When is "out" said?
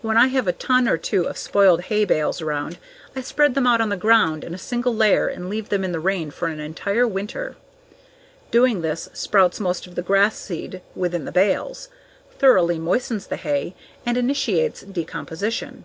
3.66-3.82